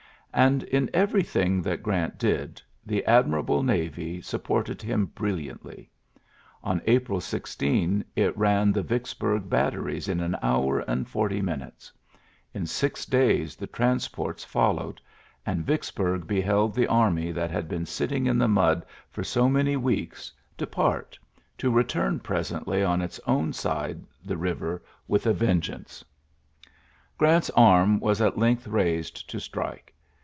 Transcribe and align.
in 0.33 0.89
everything 0.93 1.61
that 1.61 1.83
Grant 1.83 2.17
did, 2.17 2.61
the 2.85 3.03
rable 3.05 3.63
navy 3.65 4.21
supported 4.21 4.81
him 4.81 5.07
brill 5.07 5.37
On 6.63 6.81
April 6.85 7.19
16 7.19 8.05
it 8.15 8.37
ran 8.37 8.71
the 8.71 8.81
Vicksbu] 8.81 9.45
teries 9.49 10.07
in 10.07 10.21
an 10.21 10.37
hour 10.41 10.79
and 10.89 11.05
forty 11.09 11.41
minut 11.41 11.91
six 12.63 13.05
days 13.05 13.57
the 13.57 13.67
transports 13.67 14.45
foUowec 14.45 14.99
Vicksburg 15.45 16.25
beheld 16.27 16.75
the 16.75 16.87
army 16.87 17.33
thi 17.33 17.61
been 17.63 17.85
sitting 17.85 18.25
in 18.25 18.37
the 18.37 18.47
mud 18.47 18.85
for 19.09 19.25
so 19.25 19.47
weeks 19.47 20.31
depart, 20.55 21.19
to 21.57 21.69
return 21.69 22.21
presently 22.21 22.81
own 22.83 23.51
side 23.51 24.01
the 24.23 24.37
river 24.37 24.81
with 25.09 25.25
a 25.27 25.33
vengeai 25.33 25.75
ULYSSES 25.75 25.79
S. 26.05 26.05
GEANT 26.07 26.73
75 27.17 27.17
Grant's 27.17 27.49
arm 27.49 27.99
was 27.99 28.21
at 28.21 28.37
length 28.37 28.65
raised 28.65 29.29
to 29.29 29.37
strike. 29.37 29.89